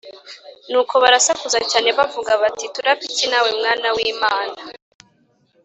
[0.69, 4.59] Nuko barasakuza cyane bavuga bati turapfa iki nawe Mwana w Imana